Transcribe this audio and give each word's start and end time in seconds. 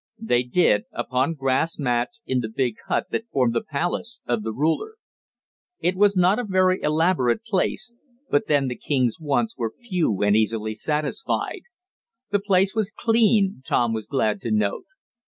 They 0.17 0.41
did, 0.41 0.85
upon 0.91 1.35
grass 1.35 1.77
mats 1.77 2.23
in 2.25 2.39
the 2.39 2.49
big 2.49 2.73
hut 2.87 3.05
that 3.11 3.29
formed 3.31 3.53
the 3.53 3.61
palace 3.63 4.23
of 4.25 4.41
the 4.41 4.51
ruler. 4.51 4.95
It 5.79 5.95
was 5.95 6.17
not 6.17 6.39
a 6.39 6.43
very 6.43 6.81
elaborate 6.81 7.43
place, 7.43 7.97
but 8.27 8.47
then 8.47 8.67
the 8.67 8.75
king's 8.75 9.19
wants 9.19 9.55
were 9.59 9.75
few 9.77 10.23
and 10.23 10.35
easily 10.35 10.73
satisfied. 10.73 11.61
The 12.31 12.39
place 12.39 12.73
was 12.73 12.89
clean, 12.89 13.61
Tom 13.63 13.93
was 13.93 14.07
glad 14.07 14.41
to 14.41 14.49
note. 14.49 14.85